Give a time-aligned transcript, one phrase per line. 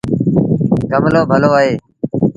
[0.91, 1.71] گملو ڀلو اهي۔